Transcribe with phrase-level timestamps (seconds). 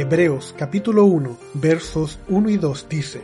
[0.00, 3.20] Hebreos capítulo 1 versos 1 y 2 dice,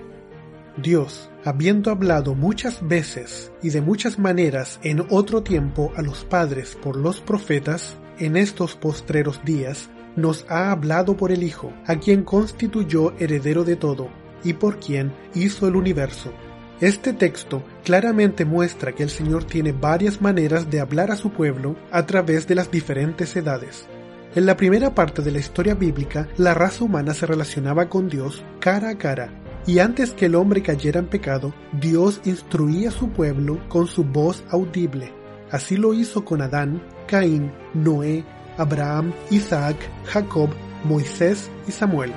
[0.77, 6.77] Dios, habiendo hablado muchas veces y de muchas maneras en otro tiempo a los padres
[6.83, 12.25] por los profetas, en estos postreros días, nos ha hablado por el Hijo, a quien
[12.25, 14.09] constituyó heredero de todo,
[14.43, 16.33] y por quien hizo el universo.
[16.81, 21.77] Este texto claramente muestra que el Señor tiene varias maneras de hablar a su pueblo
[21.93, 23.87] a través de las diferentes edades.
[24.35, 28.43] En la primera parte de la historia bíblica, la raza humana se relacionaba con Dios
[28.59, 29.31] cara a cara,
[29.65, 34.03] y antes que el hombre cayera en pecado, Dios instruía a su pueblo con su
[34.03, 35.13] voz audible.
[35.53, 38.25] Así lo hizo con Adán, Caín, Noé,
[38.59, 39.77] Abraham, Isaac,
[40.07, 40.51] Jacob,
[40.83, 42.13] Moisés y Samuel.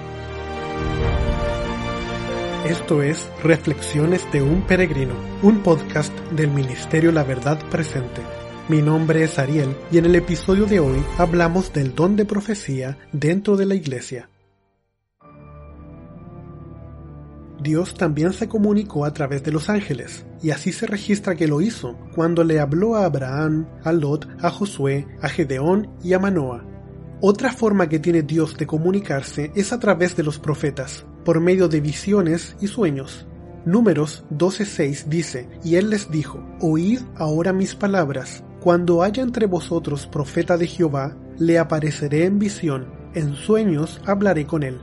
[2.66, 8.24] Esto es Reflexiones de un Peregrino, un podcast del Ministerio La Verdad Presente.
[8.70, 12.98] Mi nombre es Ariel y en el episodio de hoy hablamos del don de profecía
[13.14, 14.30] dentro de la iglesia.
[17.64, 21.62] Dios también se comunicó a través de los ángeles, y así se registra que lo
[21.62, 26.66] hizo cuando le habló a Abraham, a Lot, a Josué, a Gedeón y a Manoah.
[27.22, 31.70] Otra forma que tiene Dios de comunicarse es a través de los profetas, por medio
[31.70, 33.28] de visiones y sueños.
[33.66, 40.08] Números 12:6 dice, y él les dijo, Oíd ahora mis palabras, cuando haya entre vosotros
[40.08, 44.82] profeta de Jehová, le apareceré en visión, en sueños hablaré con él.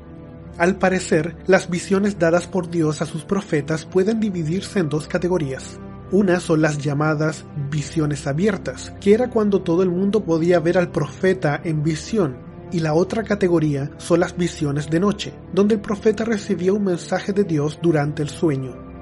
[0.57, 5.79] Al parecer, las visiones dadas por Dios a sus profetas pueden dividirse en dos categorías.
[6.11, 10.91] Una son las llamadas visiones abiertas, que era cuando todo el mundo podía ver al
[10.91, 12.39] profeta en visión,
[12.73, 17.35] y la otra categoría son las visiones de noche, donde el profeta recibía un mensaje
[17.35, 18.94] de Dios durante el sueño.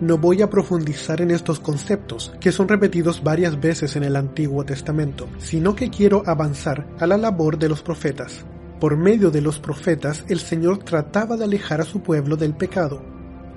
[0.00, 4.64] No voy a profundizar en estos conceptos, que son repetidos varias veces en el Antiguo
[4.64, 8.46] Testamento, sino que quiero avanzar a la labor de los profetas.
[8.80, 13.02] Por medio de los profetas, el Señor trataba de alejar a su pueblo del pecado.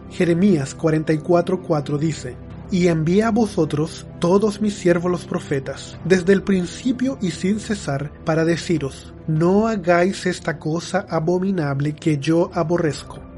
[0.10, 2.36] Jeremías 44:4 dice,
[2.72, 8.12] y envía a vosotros todos mis siervos los profetas, desde el principio y sin cesar,
[8.26, 13.33] para deciros, no hagáis esta cosa abominable que yo aborrezco.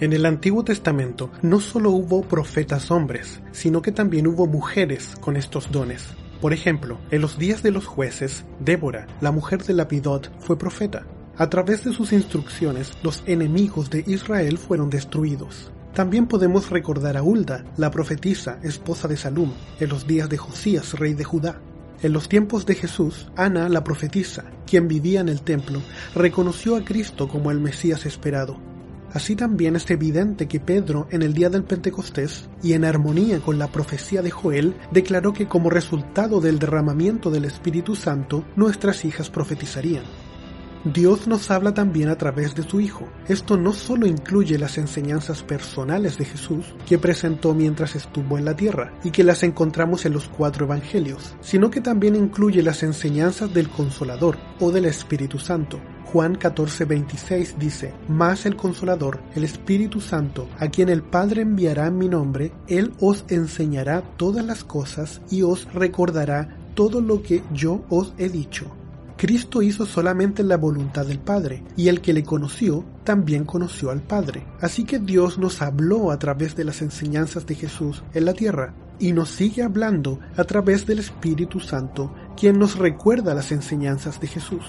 [0.00, 5.36] En el Antiguo Testamento no solo hubo profetas hombres, sino que también hubo mujeres con
[5.36, 6.08] estos dones.
[6.40, 11.06] Por ejemplo, en los días de los jueces, Débora, la mujer de Lapidot, fue profeta.
[11.36, 15.70] A través de sus instrucciones, los enemigos de Israel fueron destruidos.
[15.94, 20.98] También podemos recordar a Hulda, la profetisa, esposa de Salum, en los días de Josías,
[20.98, 21.60] rey de Judá.
[22.02, 25.80] En los tiempos de Jesús, Ana, la profetisa, quien vivía en el templo,
[26.16, 28.73] reconoció a Cristo como el Mesías esperado
[29.14, 33.60] Así también es evidente que Pedro en el día del Pentecostés, y en armonía con
[33.60, 39.30] la profecía de Joel, declaró que como resultado del derramamiento del Espíritu Santo, nuestras hijas
[39.30, 40.02] profetizarían.
[40.84, 43.08] Dios nos habla también a través de su Hijo.
[43.26, 48.54] Esto no solo incluye las enseñanzas personales de Jesús que presentó mientras estuvo en la
[48.54, 53.54] tierra y que las encontramos en los cuatro evangelios, sino que también incluye las enseñanzas
[53.54, 60.48] del Consolador o del Espíritu Santo, Juan 14:26 dice, Mas el Consolador, el Espíritu Santo,
[60.60, 65.42] a quien el Padre enviará en mi nombre, Él os enseñará todas las cosas y
[65.42, 68.66] os recordará todo lo que yo os he dicho.
[69.24, 74.02] Cristo hizo solamente la voluntad del Padre, y el que le conoció también conoció al
[74.02, 74.44] Padre.
[74.60, 78.74] Así que Dios nos habló a través de las enseñanzas de Jesús en la tierra,
[78.98, 84.26] y nos sigue hablando a través del Espíritu Santo, quien nos recuerda las enseñanzas de
[84.26, 84.62] Jesús.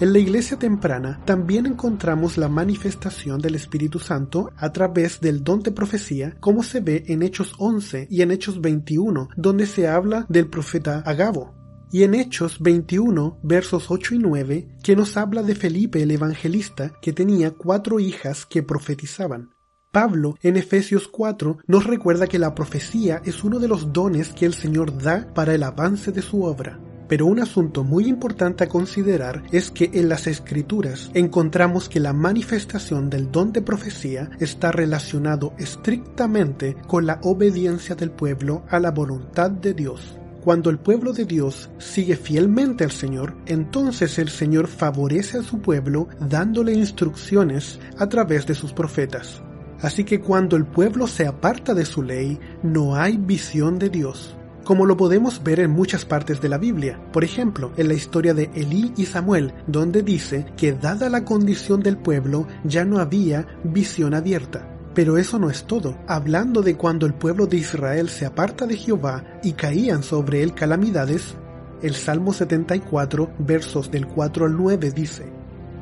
[0.00, 5.62] En la iglesia temprana también encontramos la manifestación del Espíritu Santo a través del don
[5.62, 10.26] de profecía, como se ve en Hechos 11 y en Hechos 21, donde se habla
[10.28, 11.63] del profeta Agabo.
[11.94, 16.90] Y en Hechos 21, versos 8 y 9, que nos habla de Felipe el evangelista,
[17.00, 19.50] que tenía cuatro hijas que profetizaban.
[19.92, 24.44] Pablo, en Efesios 4, nos recuerda que la profecía es uno de los dones que
[24.44, 26.80] el Señor da para el avance de su obra.
[27.06, 32.12] Pero un asunto muy importante a considerar es que en las escrituras encontramos que la
[32.12, 38.90] manifestación del don de profecía está relacionado estrictamente con la obediencia del pueblo a la
[38.90, 40.18] voluntad de Dios.
[40.44, 45.62] Cuando el pueblo de Dios sigue fielmente al Señor, entonces el Señor favorece a su
[45.62, 49.42] pueblo dándole instrucciones a través de sus profetas.
[49.80, 54.36] Así que cuando el pueblo se aparta de su ley, no hay visión de Dios
[54.64, 56.98] como lo podemos ver en muchas partes de la Biblia.
[57.12, 61.82] Por ejemplo, en la historia de Elí y Samuel, donde dice que dada la condición
[61.82, 64.73] del pueblo ya no había visión abierta.
[64.94, 65.98] Pero eso no es todo.
[66.06, 70.54] Hablando de cuando el pueblo de Israel se aparta de Jehová y caían sobre él
[70.54, 71.34] calamidades,
[71.82, 75.32] el Salmo 74, versos del 4 al 9 dice,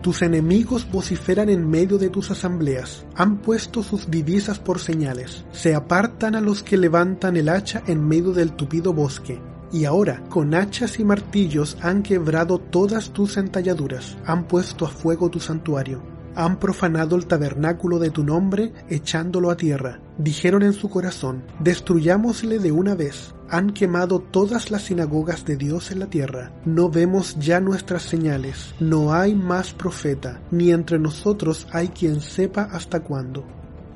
[0.03, 5.77] tus enemigos vociferan en medio de tus asambleas, han puesto sus divisas por señales, se
[5.77, 9.41] apartan a los que levantan el hacha en medio del tupido bosque.
[9.71, 15.31] Y ahora, con hachas y martillos han quebrado todas tus entalladuras, han puesto a fuego
[15.31, 16.03] tu santuario,
[16.35, 20.01] han profanado el tabernáculo de tu nombre echándolo a tierra.
[20.19, 23.35] Dijeron en su corazón, destruyámosle de una vez.
[23.49, 26.53] Han quemado todas las sinagogas de Dios en la tierra.
[26.65, 28.75] No vemos ya nuestras señales.
[28.81, 33.45] No hay más profeta, ni entre nosotros hay quien sepa hasta cuándo.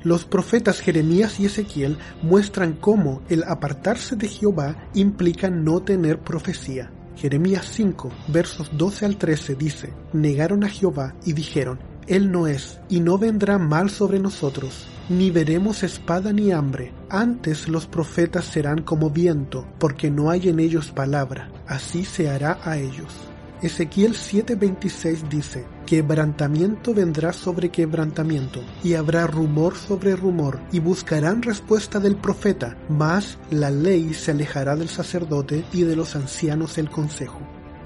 [0.03, 6.91] Los profetas Jeremías y Ezequiel muestran cómo el apartarse de Jehová implica no tener profecía.
[7.17, 12.79] Jeremías 5, versos 12 al 13 dice, Negaron a Jehová y dijeron, él no es,
[12.89, 16.93] y no vendrá mal sobre nosotros, ni veremos espada ni hambre.
[17.09, 22.59] Antes los profetas serán como viento, porque no hay en ellos palabra, así se hará
[22.63, 23.13] a ellos.
[23.61, 31.99] Ezequiel 7:26 dice, quebrantamiento vendrá sobre quebrantamiento, y habrá rumor sobre rumor, y buscarán respuesta
[31.99, 37.39] del profeta, mas la ley se alejará del sacerdote y de los ancianos el consejo.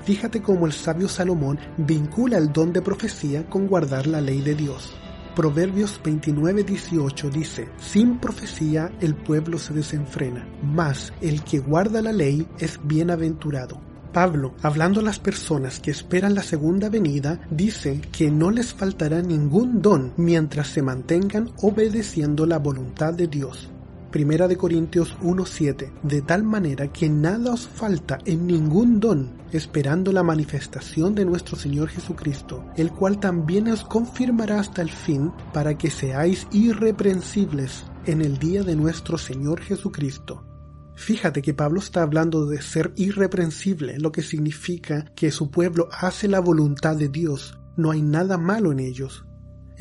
[0.04, 4.56] Fíjate cómo el sabio Salomón vincula el don de profecía con guardar la ley de
[4.56, 4.94] Dios.
[5.36, 12.48] Proverbios 29:18 dice, Sin profecía el pueblo se desenfrena, mas el que guarda la ley
[12.60, 13.80] es bienaventurado.
[14.12, 19.22] Pablo, hablando a las personas que esperan la segunda venida, dice que no les faltará
[19.22, 23.70] ningún don mientras se mantengan obedeciendo la voluntad de Dios.
[24.12, 30.12] Primera de Corintios 1:7, de tal manera que nada os falta en ningún don, esperando
[30.12, 35.78] la manifestación de nuestro Señor Jesucristo, el cual también os confirmará hasta el fin, para
[35.78, 40.46] que seáis irreprensibles en el día de nuestro Señor Jesucristo.
[40.94, 46.28] Fíjate que Pablo está hablando de ser irreprensible, lo que significa que su pueblo hace
[46.28, 49.26] la voluntad de Dios, no hay nada malo en ellos,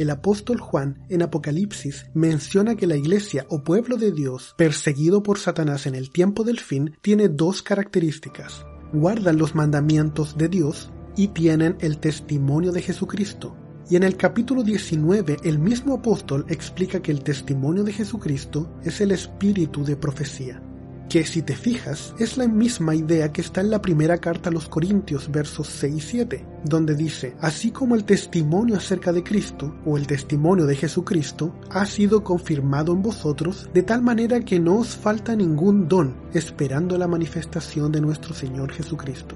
[0.00, 5.38] el apóstol Juan en Apocalipsis menciona que la iglesia o pueblo de Dios perseguido por
[5.38, 8.64] Satanás en el tiempo del fin tiene dos características.
[8.94, 13.56] Guardan los mandamientos de Dios y tienen el testimonio de Jesucristo.
[13.90, 19.02] Y en el capítulo 19 el mismo apóstol explica que el testimonio de Jesucristo es
[19.02, 20.62] el espíritu de profecía
[21.10, 24.52] que si te fijas es la misma idea que está en la primera carta a
[24.52, 29.74] los Corintios versos 6 y 7, donde dice, así como el testimonio acerca de Cristo
[29.84, 34.76] o el testimonio de Jesucristo ha sido confirmado en vosotros, de tal manera que no
[34.76, 39.34] os falta ningún don, esperando la manifestación de nuestro Señor Jesucristo.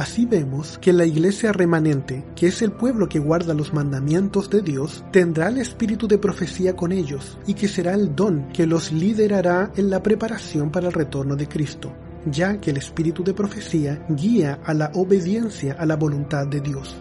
[0.00, 4.62] Así vemos que la iglesia remanente, que es el pueblo que guarda los mandamientos de
[4.62, 8.92] Dios, tendrá el espíritu de profecía con ellos y que será el don que los
[8.92, 11.92] liderará en la preparación para el retorno de Cristo,
[12.24, 16.96] ya que el espíritu de profecía guía a la obediencia a la voluntad de Dios.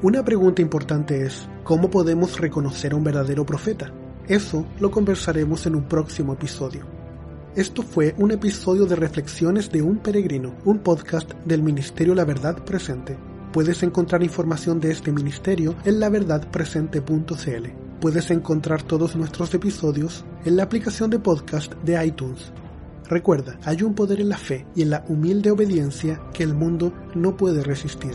[0.00, 3.92] Una pregunta importante es, ¿cómo podemos reconocer a un verdadero profeta?
[4.26, 7.01] Eso lo conversaremos en un próximo episodio.
[7.54, 12.64] Esto fue un episodio de Reflexiones de un Peregrino, un podcast del Ministerio La Verdad
[12.64, 13.18] Presente.
[13.52, 17.66] Puedes encontrar información de este ministerio en laverdadpresente.cl.
[18.00, 22.50] Puedes encontrar todos nuestros episodios en la aplicación de podcast de iTunes.
[23.06, 26.94] Recuerda, hay un poder en la fe y en la humilde obediencia que el mundo
[27.14, 28.14] no puede resistir.